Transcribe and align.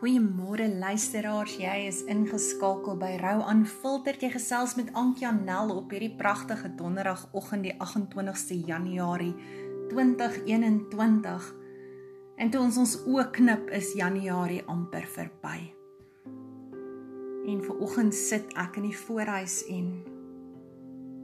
Goeiemôre 0.00 0.64
luisteraars, 0.80 1.58
jy 1.60 1.72
is 1.84 1.98
ingeskakel 2.08 2.94
by 2.96 3.18
Rou 3.20 3.42
Aanfilter. 3.44 4.16
Jy 4.16 4.30
gesels 4.32 4.72
met 4.78 4.88
Ankie 4.96 5.28
Nel 5.28 5.68
op 5.74 5.90
hierdie 5.92 6.14
pragtige 6.16 6.70
donderdagoggend 6.72 7.66
die 7.66 7.74
28ste 7.76 8.56
Januarie 8.64 9.34
2021. 9.90 11.48
En 12.40 12.48
toe 12.48 12.62
ons 12.64 12.78
ons 12.80 12.94
oë 13.12 13.26
knip, 13.36 13.68
is 13.76 13.90
Januarie 13.98 14.62
amper 14.72 15.04
verby. 15.04 15.68
En 17.52 17.60
ver 17.60 17.82
oggend 17.84 18.16
sit 18.16 18.56
ek 18.56 18.78
in 18.80 18.88
die 18.88 18.96
voorhuis 19.02 19.58
en 19.68 19.90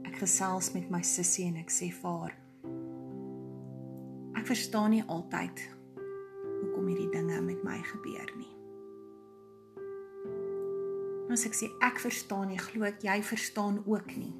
ek 0.04 0.20
gesels 0.20 0.74
met 0.76 0.92
my 0.92 1.00
sussie 1.00 1.46
en 1.48 1.56
ek 1.62 1.72
sê 1.72 1.88
vir 1.88 2.20
haar 2.20 2.36
Ek 4.36 4.44
verstaan 4.52 4.92
nie 4.92 5.02
altyd 5.08 5.64
hoekom 5.96 6.92
hierdie 6.92 7.08
dinge 7.16 7.40
met 7.48 7.64
my 7.64 7.80
gebeur 7.88 8.36
nie. 8.36 8.55
Maar 11.26 11.34
as 11.34 11.46
ek 11.48 11.56
sê 11.58 11.66
ek 11.82 11.98
verstaan 11.98 12.48
nie, 12.48 12.58
glo 12.58 12.86
ek 12.86 13.02
jy 13.02 13.22
verstaan 13.22 13.82
ook 13.84 14.14
nie 14.16 14.34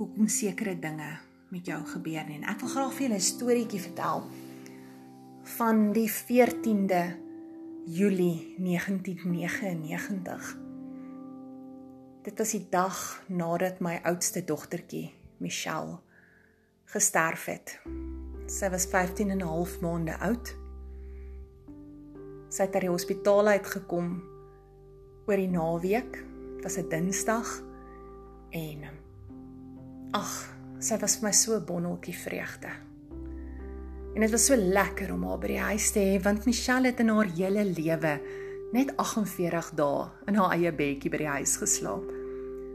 hoekom 0.00 0.26
sekere 0.26 0.74
dinge 0.82 1.18
met 1.52 1.68
jou 1.68 1.78
gebeur 1.86 2.24
nie. 2.26 2.40
En 2.40 2.48
ek 2.50 2.62
wil 2.64 2.72
graag 2.72 2.94
vir 2.96 3.06
julle 3.06 3.20
'n 3.20 3.30
storieetjie 3.30 3.80
vertel 3.80 4.24
van 5.58 5.92
die 5.92 6.08
14de 6.10 7.02
Julie 7.86 8.54
1999. 8.58 10.56
Dit 12.22 12.38
was 12.38 12.50
die 12.50 12.66
dag 12.70 13.22
nadat 13.28 13.80
my 13.80 14.00
oudste 14.02 14.44
dogtertjie, 14.44 15.14
Michelle, 15.38 15.98
gesterf 16.84 17.44
het. 17.44 17.80
Sy 18.46 18.70
was 18.70 18.86
15 18.86 19.30
en 19.30 19.38
'n 19.38 19.46
half 19.46 19.80
maande 19.80 20.18
oud. 20.18 20.56
Sy 22.48 22.62
het 22.62 22.74
uit 22.74 22.80
die 22.80 22.90
hospitaal 22.90 23.46
uitgekom 23.46 24.31
oor 25.32 25.40
die 25.40 25.48
naweek. 25.48 26.18
Dit 26.56 26.64
was 26.66 26.76
'n 26.76 26.88
Dinsdag 26.88 27.48
en 28.50 28.84
ag, 30.12 30.32
sy 30.78 30.98
was 31.00 31.16
vir 31.16 31.28
my 31.28 31.32
so 31.32 31.56
'n 31.56 31.64
bonneltjie 31.64 32.14
vreugde. 32.14 32.68
En 34.14 34.20
dit 34.20 34.30
was 34.30 34.44
so 34.46 34.56
lekker 34.56 35.12
om 35.12 35.24
haar 35.24 35.38
by 35.38 35.46
die 35.46 35.58
huis 35.58 35.90
te 35.90 35.98
hê 35.98 36.22
want 36.22 36.44
Michelle 36.44 36.86
het 36.86 37.00
in 37.00 37.08
haar 37.08 37.24
hele 37.24 37.64
lewe 37.64 38.20
net 38.72 38.96
48 38.96 39.74
dae 39.74 40.10
in 40.26 40.34
haar 40.34 40.52
eie 40.52 40.72
bedjie 40.72 41.10
by 41.10 41.16
die 41.16 41.26
huis 41.26 41.56
geslaap. 41.56 42.04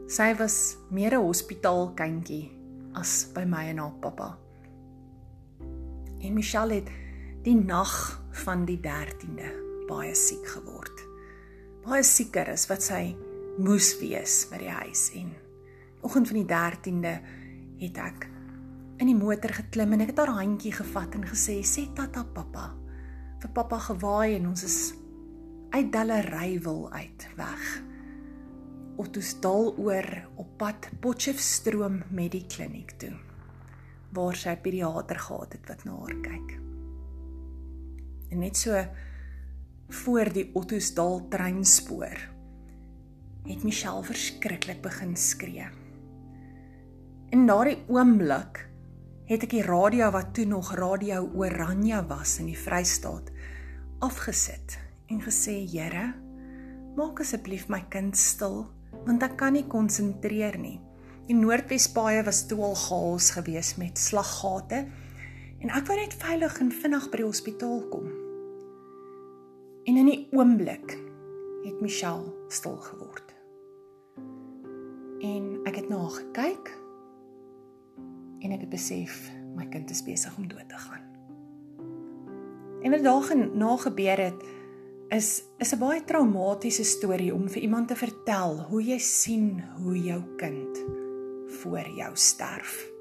Sy 0.08 0.36
was 0.36 0.78
meer 0.90 1.14
'n 1.14 1.26
hospitaalkindjie 1.26 2.52
as 2.94 3.28
by 3.34 3.46
my 3.46 3.70
en 3.70 3.78
haar 3.78 4.00
pappa. 4.02 4.38
En 6.22 6.34
Michelle 6.34 6.74
het 6.74 6.90
die 7.44 7.56
nag 7.56 8.22
van 8.32 8.66
die 8.66 8.80
13de 8.80 9.86
baie 9.88 10.16
siek 10.16 10.48
geword 10.48 10.97
baie 11.88 12.04
sieker 12.04 12.50
as 12.52 12.66
wat 12.68 12.84
sy 12.84 13.16
moes 13.64 13.94
wees 14.02 14.42
by 14.52 14.60
die 14.60 14.72
huis. 14.72 15.08
En 15.16 15.32
oggend 16.04 16.28
van 16.28 16.42
die 16.42 16.50
13de 16.50 17.14
het 17.80 18.00
ek 18.04 18.28
in 19.00 19.08
die 19.08 19.16
motor 19.16 19.54
geklim 19.56 19.96
en 19.96 20.04
ek 20.04 20.12
het 20.12 20.20
haar 20.20 20.34
handjie 20.36 20.74
gevat 20.76 21.16
en 21.16 21.24
gesê 21.30 21.62
sê 21.64 21.86
tata 21.96 22.26
pappa. 22.36 22.74
Vir 23.40 23.54
pappa 23.56 23.80
gewaai 23.88 24.36
en 24.36 24.50
ons 24.52 24.66
is 24.68 24.78
uit 25.72 25.92
Dallery 25.94 26.58
wil 26.66 26.88
uit 26.92 27.28
weg. 27.40 27.66
Otto's 28.98 29.36
dal 29.40 29.72
oor 29.78 30.08
op 30.42 30.54
pad 30.60 30.90
Potchefstroom 31.00 32.02
met 32.12 32.34
die 32.34 32.46
kliniek 32.50 32.98
toe 33.00 33.14
waar 34.18 34.38
sy 34.40 34.56
pediater 34.64 35.20
gehad 35.20 35.54
het 35.54 35.68
wat 35.70 35.84
na 35.86 35.96
haar 36.00 36.16
kyk. 36.24 36.54
En 38.34 38.42
net 38.42 38.58
so 38.58 38.76
voor 39.88 40.28
die 40.34 40.50
Ottosdal 40.54 41.22
treinspoor 41.32 42.20
het 43.48 43.64
Michelle 43.64 44.04
verskriklik 44.04 44.82
begin 44.84 45.14
skree. 45.16 45.70
In 47.32 47.46
daardie 47.48 47.78
oomblik 47.88 48.66
het 49.28 49.46
ek 49.48 49.54
die 49.56 49.64
radio 49.64 50.10
wat 50.12 50.34
toe 50.36 50.46
nog 50.48 50.74
Radio 50.76 51.22
Oranje 51.36 52.02
was 52.10 52.38
in 52.44 52.52
die 52.52 52.60
Vrystaat 52.60 53.32
afgesit 54.04 54.78
en 55.08 55.24
gesê: 55.24 55.64
"Here, 55.64 56.14
maak 56.96 57.24
asseblief 57.24 57.70
my 57.70 57.86
kind 57.90 58.18
stil 58.18 58.68
want 59.06 59.24
ek 59.24 59.38
kan 59.38 59.54
nie 59.54 59.68
konsentreer 59.68 60.60
nie." 60.60 60.80
Die 61.28 61.36
Noordwespaaie 61.36 62.24
was 62.24 62.46
toe 62.48 62.64
al 62.64 62.76
chaos 62.76 63.32
geweest 63.32 63.78
met 63.78 63.98
slaggate 63.98 64.86
en 65.60 65.70
ek 65.70 65.88
wou 65.88 65.96
net 65.96 66.14
veilig 66.14 66.60
en 66.60 66.72
vinnig 66.72 67.12
by 67.12 67.18
die 67.18 67.32
hospitaal 67.32 67.84
kom. 67.90 68.27
En 69.88 69.96
in 69.96 70.06
die 70.06 70.28
oomblik 70.36 70.98
het 71.64 71.82
Michelle 71.82 72.34
stil 72.52 72.76
geword. 72.76 73.30
En 75.24 75.46
ek 75.64 75.80
het 75.80 75.88
na 75.88 76.02
haar 76.02 76.18
gekyk 76.18 76.72
en 78.44 78.52
ek 78.52 78.66
het 78.66 78.74
besef 78.74 79.16
my 79.56 79.64
kind 79.72 79.88
is 79.90 80.04
besig 80.04 80.36
om 80.36 80.50
dood 80.52 80.68
te 80.68 80.82
gaan. 80.90 81.06
En 82.84 82.92
wat 82.92 83.08
daar 83.08 83.32
na 83.56 83.78
gebeur 83.86 84.26
het 84.28 84.44
is 85.16 85.44
is 85.58 85.72
'n 85.72 85.80
baie 85.80 86.04
traumatiese 86.04 86.84
storie 86.84 87.34
om 87.34 87.48
vir 87.50 87.62
iemand 87.62 87.88
te 87.88 87.96
vertel 87.96 88.60
hoe 88.68 88.84
jy 88.84 89.00
sien 89.00 89.64
hoe 89.80 89.98
jou 90.04 90.22
kind 90.36 90.84
voor 91.48 91.88
jou 91.96 92.12
sterf. 92.16 92.92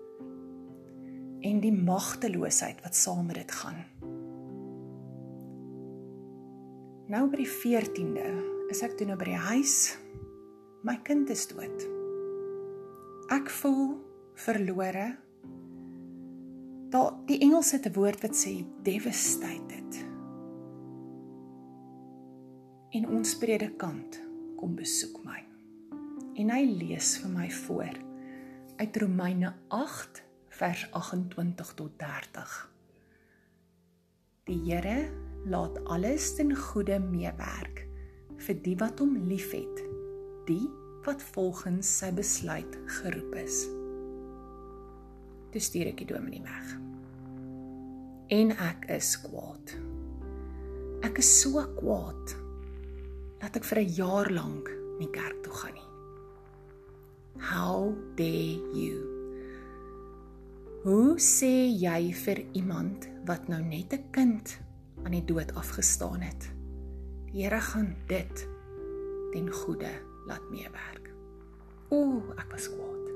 En 1.41 1.61
die 1.61 1.73
magteloosheid 1.73 2.83
wat 2.83 2.95
saam 2.95 3.27
met 3.27 3.35
dit 3.35 3.53
gaan. 3.53 3.85
Nou 7.07 7.29
by 7.31 7.39
die 7.39 7.47
14de 7.47 8.25
is 8.73 8.81
ek 8.83 8.97
toe 8.99 9.07
nou 9.07 9.15
by 9.19 9.29
die 9.29 9.43
huis. 9.53 9.75
My 10.83 10.97
kind 11.07 11.29
is 11.31 11.45
dood. 11.47 11.85
Ek 13.31 13.47
voel 13.61 13.93
verlore. 14.43 15.13
Daar 16.91 17.15
die 17.29 17.39
Engelse 17.47 17.79
te 17.83 17.93
woord 17.95 18.25
wat 18.27 18.35
sê 18.35 18.57
devastated. 18.87 20.01
En 22.99 23.07
ons 23.15 23.37
predikant 23.39 24.19
kom 24.59 24.75
besoek 24.75 25.21
my. 25.23 25.39
En 26.43 26.51
hy 26.57 26.63
lees 26.67 27.13
vir 27.23 27.31
my 27.31 27.47
voor 27.61 28.03
uit 28.83 28.99
Romeine 29.05 29.55
8 29.71 30.25
vers 30.59 30.83
28 30.91 31.73
tot 31.79 31.95
30. 32.03 32.59
Die 34.51 34.59
Here 34.67 34.99
laat 35.47 35.79
alles 35.85 36.33
ten 36.35 36.51
goeie 36.57 36.99
meewerk 36.99 37.85
vir 38.47 38.59
die 38.65 38.75
wat 38.81 38.99
hom 39.01 39.15
liefhet, 39.29 39.83
die 40.49 40.67
wat 41.07 41.23
volgens 41.35 41.91
sy 42.01 42.11
besluit 42.15 42.79
geroep 42.99 43.37
is. 43.39 43.63
Dis 45.55 45.71
stuur 45.71 45.93
ek 45.93 46.03
die 46.03 46.09
dominee 46.11 46.43
weg. 46.43 46.73
En 48.35 48.51
ek 48.59 48.89
is 48.97 49.13
kwaad. 49.23 49.77
Ek 51.07 51.23
is 51.23 51.31
so 51.45 51.63
kwaad 51.79 52.35
dat 53.39 53.57
ek 53.57 53.65
vir 53.71 53.83
'n 53.85 53.95
jaar 53.95 54.31
lank 54.31 54.69
nie 54.99 55.11
kerk 55.15 55.43
toe 55.45 55.53
gaan 55.53 55.75
nie. 55.75 55.91
How 57.39 57.95
dare 58.17 58.59
you? 58.75 58.99
Hoe 60.83 61.19
sê 61.19 61.71
jy 61.71 62.13
vir 62.13 62.43
iemand 62.53 63.09
wat 63.27 63.49
nou 63.49 63.63
net 63.63 63.93
'n 63.93 64.11
kind 64.11 64.66
aan 65.07 65.15
die 65.15 65.25
dood 65.25 65.55
afgestaan 65.55 66.21
het. 66.21 66.49
Die 67.31 67.45
Here 67.45 67.61
gaan 67.61 67.95
dit 68.11 68.47
ten 69.31 69.51
goeie 69.53 69.93
laat 70.27 70.43
meewerk. 70.51 71.13
Ooh, 71.95 72.33
ek 72.35 72.51
was 72.51 72.67
kwaad. 72.73 73.13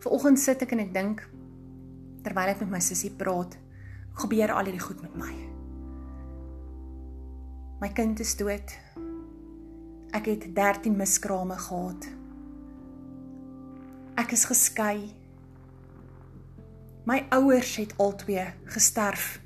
Vanoggend 0.00 0.40
sit 0.40 0.64
ek 0.64 0.72
en 0.72 0.80
ek 0.86 0.94
dink 0.94 1.24
terwyl 2.24 2.52
ek 2.52 2.62
met 2.64 2.72
my 2.72 2.80
sussie 2.84 3.12
praat, 3.12 3.58
gebeur 4.22 4.54
al 4.54 4.70
hierdie 4.70 4.84
goed 4.84 5.02
met 5.04 5.18
my. 5.20 5.34
My 7.80 7.92
kind 7.96 8.20
is 8.24 8.32
dood. 8.40 8.72
Ek 10.16 10.32
het 10.32 10.48
13 10.56 10.96
miskrame 10.96 11.56
gehad. 11.60 12.08
Ek 14.20 14.32
is 14.36 14.48
geskei. 14.48 15.12
My 17.08 17.22
ouers 17.36 17.76
het 17.80 17.96
albei 18.00 18.48
gesterf 18.68 19.38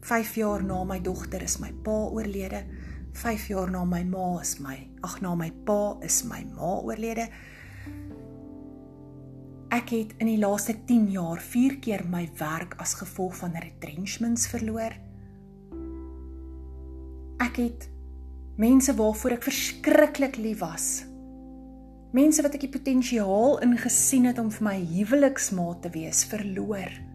5 0.00 0.34
jaar 0.34 0.62
na 0.64 0.84
my 0.84 0.96
dogter 1.00 1.42
is 1.44 1.58
my 1.60 1.72
pa 1.84 1.96
oorlede. 2.08 2.64
5 3.12 3.48
jaar 3.52 3.70
na 3.70 3.84
my 3.84 4.02
ma 4.04 4.40
is 4.40 4.56
my 4.58 4.78
ag 5.04 5.20
na 5.20 5.34
my 5.34 5.50
pa 5.64 5.98
is 6.00 6.22
my 6.24 6.40
ma 6.56 6.78
oorlede. 6.80 7.28
Ek 9.70 9.92
het 9.92 10.16
in 10.18 10.26
die 10.32 10.40
laaste 10.40 10.74
10 10.88 11.10
jaar 11.12 11.40
4 11.40 11.76
keer 11.84 12.06
my 12.08 12.24
werk 12.40 12.74
as 12.80 12.96
gevolg 12.98 13.36
van 13.42 13.52
retrenchments 13.60 14.48
verloor. 14.50 14.96
Ek 17.40 17.60
het 17.60 17.86
mense 18.56 18.96
waarvoor 18.96 19.36
ek 19.36 19.46
verskriklik 19.50 20.40
lief 20.40 20.64
was. 20.64 20.88
Mense 22.16 22.42
wat 22.42 22.56
ek 22.56 22.64
die 22.66 22.72
potensiaal 22.72 23.60
ingesien 23.62 24.26
het 24.32 24.40
om 24.42 24.50
vir 24.50 24.66
my 24.66 24.78
huweliksmaat 24.80 25.84
te 25.84 25.92
wees, 25.94 26.24
verloor 26.26 27.09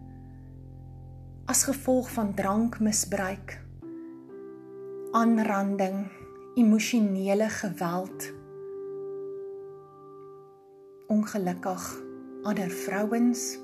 as 1.46 1.62
gevolg 1.64 2.10
van 2.10 2.34
drankmisbruik 2.34 3.60
aanranding, 5.16 6.10
emosionele 6.54 7.48
geweld. 7.48 8.32
Ongelukkig 11.06 12.02
ander 12.42 12.70
vrouens. 12.70 13.58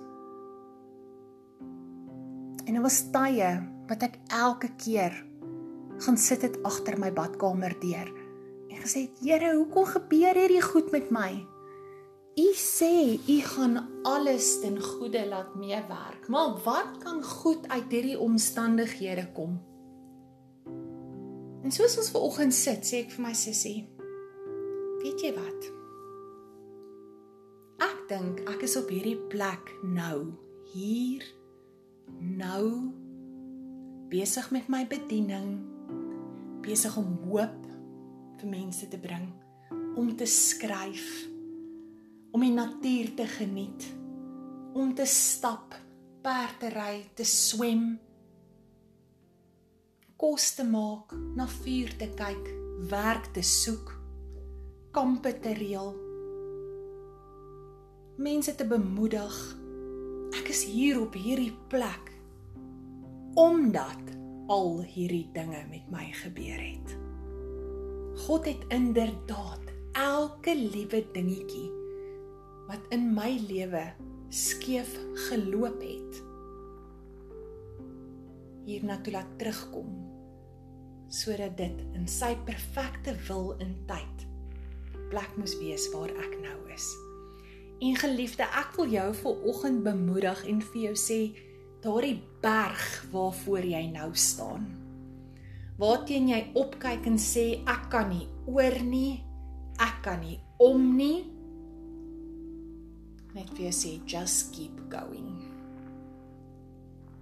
En 2.65 2.73
dit 2.73 2.81
was 2.81 3.03
tye 3.13 3.51
wat 3.91 4.07
ek 4.07 4.17
elke 4.31 4.71
keer 4.81 5.19
gaan 6.07 6.17
sit 6.17 6.47
het 6.47 6.57
agter 6.65 6.97
my 6.99 7.11
badkamer 7.13 7.75
deur 7.83 8.09
en 8.73 8.79
gesê 8.81 9.05
het 9.05 9.21
Here, 9.21 9.53
hoekom 9.59 9.85
gebeur 9.91 10.39
hierdie 10.39 10.63
goed 10.65 10.89
met 10.95 11.11
my? 11.13 11.52
U 12.33 12.53
sê 12.57 13.21
u 13.29 13.41
gaan 13.45 13.89
alles 14.03 14.61
ten 14.61 14.79
goeie 14.81 15.27
laat 15.29 15.55
meewerk, 15.55 16.29
maar 16.29 16.57
wat 16.65 16.99
kan 16.99 17.23
goed 17.23 17.69
uit 17.69 17.91
hierdie 17.93 18.19
omstandighede 18.19 19.27
kom? 19.37 19.59
En 21.63 21.71
soos 21.71 21.99
ons 22.01 22.09
ver 22.11 22.25
oggend 22.25 22.55
sit, 22.57 22.87
sê 22.89 23.03
ek 23.05 23.13
vir 23.13 23.25
my 23.27 23.33
sussie, 23.37 23.83
weet 25.03 25.21
jy 25.21 25.33
wat? 25.37 25.67
Ek 27.85 28.01
dink 28.15 28.41
ek 28.55 28.65
is 28.65 28.79
op 28.81 28.89
hierdie 28.89 29.19
plek 29.29 29.75
nou, 29.85 30.33
hier 30.73 31.27
nou 32.17 32.65
besig 34.09 34.49
met 34.57 34.73
my 34.73 34.87
bediening, 34.89 35.61
besig 36.65 36.97
om 36.97 37.13
hoop 37.27 37.61
vir 38.41 38.49
mense 38.57 38.89
te 38.89 38.97
bring, 39.05 39.29
om 40.01 40.09
te 40.17 40.25
skryf 40.25 41.29
om 42.33 42.41
die 42.41 42.53
natuur 42.53 43.13
te 43.15 43.27
geniet, 43.29 43.85
om 44.73 44.95
te 44.97 45.05
stap, 45.09 45.75
perd 46.25 46.61
te 46.63 46.71
ry, 46.73 47.03
te 47.15 47.27
swem, 47.29 47.91
kos 50.17 50.53
te 50.57 50.65
maak, 50.65 51.13
na 51.37 51.45
vuur 51.61 51.93
te 52.01 52.09
kyk, 52.17 52.49
werk 52.89 53.29
te 53.37 53.43
soek, 53.45 53.93
kampe 54.97 55.35
te 55.45 55.53
reël, 55.59 55.93
mense 58.23 58.55
te 58.57 58.65
bemoedig. 58.69 59.37
Ek 60.39 60.49
is 60.53 60.63
hier 60.69 61.01
op 61.03 61.17
hierdie 61.19 61.53
plek 61.69 62.09
omdat 63.37 64.13
al 64.53 64.83
hierdie 64.85 65.27
dinge 65.33 65.61
met 65.71 65.85
my 65.93 66.11
gebeur 66.17 66.61
het. 66.61 66.97
God 68.27 68.49
het 68.49 68.65
inderdaad 68.73 69.73
elke 69.97 70.53
liewe 70.57 71.01
dingetjie 71.13 71.82
wat 72.73 72.87
in 72.89 73.11
my 73.13 73.37
lewe 73.51 73.85
skeef 74.33 74.95
geloop 75.29 75.83
het 75.85 76.21
hiernatoe 78.65 79.13
laat 79.13 79.33
terugkom 79.37 79.91
sodat 81.13 81.59
dit 81.59 81.83
in 81.93 82.07
sy 82.09 82.31
perfekte 82.47 83.13
wil 83.29 83.51
in 83.61 83.75
tyd 83.91 84.25
plek 85.13 85.35
moes 85.37 85.53
wees 85.61 85.85
waar 85.93 86.09
ek 86.17 86.39
nou 86.41 86.57
is. 86.73 86.87
En 87.85 87.99
geliefde, 88.01 88.47
ek 88.47 88.73
wil 88.79 88.89
jou 88.89 89.09
vir 89.19 89.43
oggend 89.53 89.83
bemoedig 89.85 90.41
en 90.49 90.63
vir 90.71 90.81
jou 90.87 90.95
sê 90.97 91.19
daardie 91.85 92.17
berg 92.41 92.87
waarvoor 93.13 93.69
jy 93.69 93.83
nou 93.93 94.09
staan. 94.17 94.65
Waarteen 95.77 96.31
jy 96.33 96.41
opkyk 96.57 97.05
en 97.11 97.21
sê 97.21 97.45
ek 97.69 97.91
kan 97.93 98.09
nie 98.09 98.25
oor 98.49 98.79
nie, 98.87 99.21
ek 99.77 100.01
kan 100.09 100.25
nie 100.25 100.39
om 100.63 100.95
nie, 100.97 101.27
net 103.35 103.51
vir 103.57 103.69
jou 103.69 103.73
sê 103.73 103.91
just 104.07 104.53
keep 104.55 104.79
going. 104.93 105.41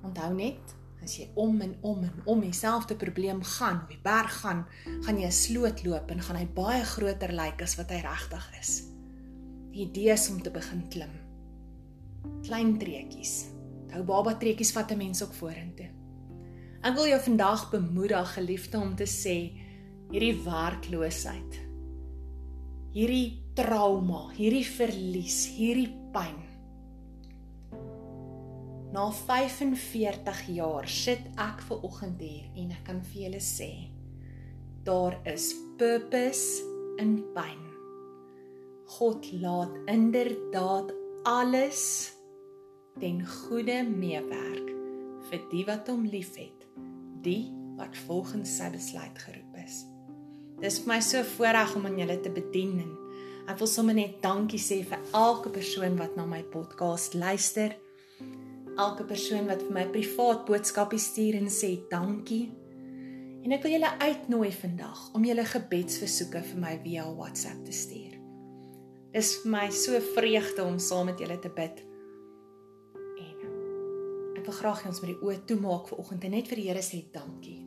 Onthou 0.06 0.32
net, 0.34 0.74
as 1.04 1.16
jy 1.18 1.28
om 1.40 1.60
en 1.64 1.74
om 1.86 2.02
en 2.04 2.22
om 2.26 2.40
dieselfde 2.40 2.96
probleem 2.96 3.42
gaan, 3.56 3.82
op 3.84 3.92
die 3.92 4.00
berg 4.02 4.40
gaan, 4.42 4.66
gaan 5.04 5.18
jy 5.18 5.26
'n 5.26 5.32
sloot 5.32 5.84
loop 5.84 6.10
en 6.10 6.20
gaan 6.20 6.36
hy 6.36 6.46
baie 6.46 6.84
groter 6.84 7.32
lyk 7.32 7.62
as 7.62 7.76
wat 7.76 7.90
hy 7.90 8.00
regtig 8.00 8.46
is. 8.60 8.82
Die 9.72 9.86
idee 9.86 10.12
is 10.12 10.30
om 10.30 10.42
te 10.42 10.50
begin 10.50 10.88
klim. 10.88 11.14
Klein 12.42 12.78
treetjies. 12.78 13.48
Hou 13.92 14.02
baba 14.02 14.34
treetjies 14.34 14.72
vat 14.72 14.90
'n 14.92 14.98
mens 14.98 15.22
ook 15.22 15.32
vorentoe. 15.32 15.90
Ek 16.82 16.94
wil 16.94 17.06
jou 17.06 17.20
vandag 17.20 17.70
bemoedig, 17.70 18.34
geliefde, 18.34 18.78
om 18.78 18.96
te 18.96 19.04
sê 19.04 19.52
hierdie 20.10 20.42
werkloosheid, 20.44 21.60
hierdie 22.92 23.39
trauma, 23.58 24.29
hierdie 24.37 24.67
verlies, 24.67 25.43
hierdie 25.56 25.91
pyn. 26.14 26.38
Na 28.91 29.06
45 29.14 30.44
jaar 30.56 30.88
sit 30.91 31.23
ek 31.38 31.62
ver 31.69 31.85
oggend 31.87 32.23
hier 32.23 32.47
en 32.58 32.75
ek 32.75 32.85
kan 32.88 33.02
vir 33.06 33.26
julle 33.29 33.43
sê 33.44 33.73
daar 34.85 35.14
is 35.29 35.52
purpose 35.79 36.64
in 36.99 37.20
pyn. 37.35 37.61
God 38.97 39.26
laat 39.32 39.76
inderdaad 39.87 40.93
alles 41.29 41.82
ten 42.99 43.20
goeie 43.26 43.82
meewerk 43.87 44.73
vir 45.31 45.44
die 45.53 45.64
wat 45.69 45.88
hom 45.93 46.06
liefhet, 46.08 46.64
die 47.23 47.53
wat 47.79 47.96
volgens 48.06 48.56
sy 48.58 48.70
besluit 48.73 49.20
geroep 49.20 49.61
is. 49.62 49.85
Dis 50.61 50.81
vir 50.82 50.94
my 50.94 50.99
so 51.05 51.23
voorreg 51.37 51.76
om 51.76 51.87
aan 51.88 52.00
julle 52.00 52.19
te 52.25 52.32
bedien 52.35 52.81
en 52.82 52.91
Ek 53.50 53.58
wil 53.58 53.67
sommer 53.67 53.97
net 53.97 54.20
dankie 54.23 54.61
sê 54.62 54.76
vir 54.87 55.00
elke 55.17 55.50
persoon 55.50 55.97
wat 55.99 56.12
na 56.14 56.23
my 56.29 56.38
podcast 56.52 57.17
luister. 57.19 57.73
Elke 58.79 59.02
persoon 59.08 59.49
wat 59.50 59.64
vir 59.64 59.75
my 59.75 59.82
privaat 59.91 60.44
boodskappe 60.47 61.00
stuur 61.02 61.41
en 61.41 61.50
sê 61.50 61.73
dankie. 61.91 62.44
En 63.43 63.50
ek 63.56 63.67
wil 63.67 63.75
julle 63.75 63.91
uitnooi 64.05 64.52
vandag 64.55 65.02
om 65.19 65.26
julle 65.26 65.49
gebedsversoeke 65.50 66.44
vir 66.52 66.62
my 66.62 66.76
via 66.85 67.08
WhatsApp 67.08 67.67
te 67.67 67.75
stuur. 67.75 68.14
Dis 69.17 69.32
vir 69.43 69.55
my 69.56 69.67
so 69.75 69.99
vreugde 70.12 70.62
om 70.62 70.79
saam 70.79 71.11
met 71.11 71.19
julle 71.19 71.41
te 71.43 71.50
bid. 71.50 71.82
En 72.94 74.38
ek 74.38 74.46
wil 74.46 74.58
graag 74.62 74.85
hê 74.85 74.94
ons 74.94 75.03
moet 75.03 75.11
die 75.17 75.20
oë 75.26 75.41
toemaak 75.50 75.91
vir 75.91 76.05
oggend 76.05 76.31
en 76.31 76.37
net 76.38 76.55
vir 76.55 76.62
die 76.62 76.70
Here 76.70 76.87
sê 76.87 77.03
dankie. 77.19 77.58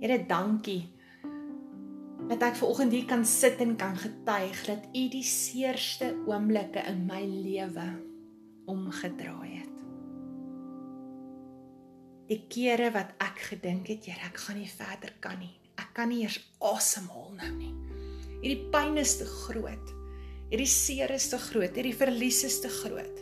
Here, 0.00 0.22
dankie 0.24 0.86
dat 2.28 2.42
ek 2.42 2.56
ver 2.56 2.70
oggend 2.72 2.94
hier 2.94 3.06
kan 3.08 3.24
sit 3.28 3.60
en 3.60 3.74
kan 3.76 3.96
getuig 4.00 4.60
dat 4.66 4.86
U 4.96 5.02
die 5.12 5.26
seerste 5.26 6.14
oomblikke 6.24 6.80
in 6.88 7.04
my 7.08 7.20
lewe 7.28 7.88
omgedraai 8.70 9.50
het. 9.58 9.74
Die 12.30 12.40
kere 12.48 12.88
wat 12.94 13.12
ek 13.20 13.42
gedink 13.50 13.90
het, 13.92 14.06
Here, 14.08 14.30
ek 14.30 14.40
gaan 14.40 14.56
nie 14.56 14.70
verder 14.70 15.12
kan 15.20 15.36
nie. 15.42 15.52
Ek 15.76 15.90
kan 15.96 16.08
nie 16.08 16.22
eers 16.24 16.38
asemhaal 16.64 17.34
nou 17.36 17.50
nie. 17.58 17.74
Hierdie 18.40 18.70
pyn 18.72 18.96
is 19.00 19.18
te 19.20 19.26
groot. 19.28 19.92
Hierdie 20.48 20.70
seer 20.70 21.12
is 21.12 21.28
te 21.32 21.40
groot. 21.40 21.76
Hierdie 21.76 21.96
verlies 21.96 22.40
is 22.48 22.60
te 22.64 22.70
groot. 22.72 23.20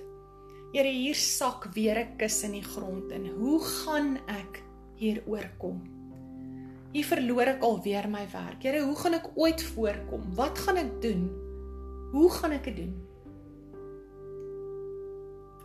Here, 0.73 0.89
hier 0.89 1.19
sak 1.19 1.67
weer 1.75 1.99
'n 1.99 2.17
kus 2.19 2.45
in 2.45 2.53
die 2.53 2.65
grond 2.65 3.11
en 3.13 3.27
hoe 3.27 3.61
gaan 3.61 4.17
ek 4.29 4.63
hier 4.97 5.23
oorkom? 5.27 5.83
Hier 6.93 7.07
verloor 7.09 7.49
ek 7.55 7.63
alweer 7.65 8.05
my 8.13 8.27
werk. 8.35 8.61
Here, 8.67 8.83
hoe 8.85 8.97
gaan 9.01 9.17
ek 9.17 9.31
ooit 9.41 9.63
voorkom? 9.73 10.27
Wat 10.37 10.59
gaan 10.61 10.77
ek 10.77 10.91
doen? 11.01 11.25
Hoe 12.13 12.29
gaan 12.35 12.53
ek 12.53 12.69
dit 12.69 12.83
doen? 12.83 12.93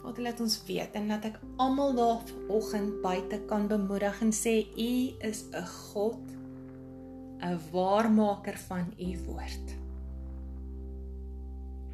God 0.07 0.22
laat 0.24 0.39
ons 0.39 0.53
weet 0.69 0.93
en 0.96 1.10
dat 1.12 1.25
ek 1.27 1.36
almal 1.60 1.91
daar 1.98 2.22
vanoggend 2.29 3.01
buite 3.03 3.41
kan 3.50 3.65
bemoedig 3.67 4.22
en 4.24 4.31
sê 4.31 4.53
U 4.63 4.93
is 5.27 5.43
'n 5.51 5.67
God, 5.67 6.24
'n 7.43 7.60
waarmaker 7.74 8.55
van 8.69 8.88
U 8.96 9.10
woord. 9.27 9.75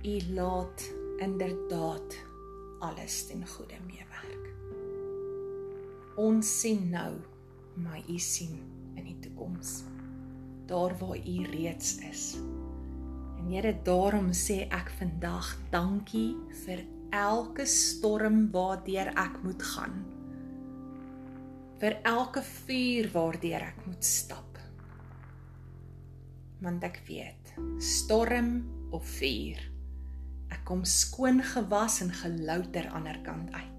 U 0.06 0.16
laat 0.38 0.86
inderdaad 1.18 2.10
alles 2.80 3.26
ten 3.28 3.48
goeie 3.48 3.82
meewerk. 3.90 4.46
Ons 6.16 6.60
sien 6.60 6.90
nou, 6.90 7.18
maar 7.74 8.02
U 8.08 8.18
sien 8.20 8.54
in 8.60 8.70
die 8.70 8.83
toekoms. 9.24 9.82
Daar 10.70 10.96
waar 11.00 11.18
U 11.18 11.44
reeds 11.52 11.98
is. 12.10 12.24
En 13.40 13.52
Here, 13.52 13.74
daarom 13.84 14.32
sê 14.32 14.64
ek 14.72 14.92
vandag 15.00 15.50
dankie 15.74 16.36
vir 16.64 16.86
elke 17.14 17.66
storm 17.70 18.48
waardeur 18.54 19.12
ek 19.20 19.42
moet 19.44 19.64
gaan. 19.74 20.00
Vir 21.84 22.00
elke 22.08 22.42
vuur 22.48 23.12
waardeur 23.12 23.68
ek 23.68 23.84
moet 23.86 24.08
stap. 24.08 24.58
Want 26.64 26.84
ek 26.88 27.02
weet, 27.10 27.54
storm 27.84 28.56
of 28.96 29.04
vuur, 29.20 29.60
ek 30.54 30.64
kom 30.64 30.86
skoon 30.88 31.44
gewas 31.44 32.00
en 32.06 32.14
gelouter 32.24 32.88
aan 32.88 33.04
die 33.04 33.14
ander 33.14 33.22
kant 33.28 33.52
uit. 33.52 33.74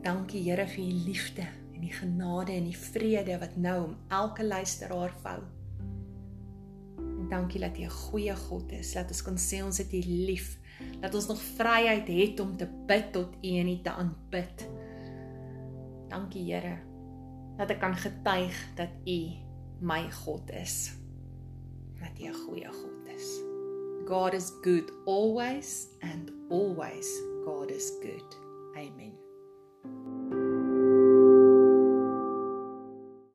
Dankie 0.00 0.40
Here 0.46 0.64
vir 0.64 0.80
u 0.80 0.92
liefde 1.04 1.44
en 1.80 1.86
die 1.86 1.96
genade 1.96 2.52
en 2.52 2.66
die 2.68 2.76
vrede 2.76 3.38
wat 3.40 3.56
nou 3.56 3.76
om 3.86 3.96
elke 4.12 4.44
luisteraar 4.44 5.12
vou. 5.22 5.38
En 7.00 7.28
dankie 7.30 7.60
dat 7.60 7.76
jy 7.76 7.86
'n 7.86 7.90
goeie 7.90 8.36
God 8.36 8.72
is. 8.72 8.94
Laat 8.94 9.08
ons 9.08 9.22
kan 9.22 9.38
sê 9.38 9.64
ons 9.64 9.78
het 9.78 9.92
U 9.92 10.02
lief. 10.04 10.58
Dat 11.00 11.14
ons 11.14 11.26
nog 11.26 11.40
vryheid 11.40 12.08
het 12.08 12.40
om 12.40 12.56
te 12.56 12.68
bid 12.86 13.12
tot 13.12 13.34
U 13.42 13.48
en 13.48 13.68
U 13.68 13.80
te 13.82 13.90
aanbid. 13.90 14.68
Dankie 16.08 16.52
Here 16.52 16.76
dat 17.56 17.70
ek 17.70 17.80
kan 17.80 17.96
getuig 17.96 18.56
dat 18.76 18.88
U 19.04 19.20
my 19.80 20.10
God 20.10 20.50
is. 20.50 20.92
Dat 22.00 22.20
U 22.20 22.24
'n 22.24 22.34
goeie 22.34 22.72
God 22.72 23.14
is. 23.16 23.40
God 24.06 24.32
is 24.32 24.52
good 24.62 24.92
always 25.06 25.88
and 26.00 26.30
always 26.50 27.08
God 27.44 27.70
is 27.70 27.92
good. 28.02 28.38
Amen. 28.76 30.19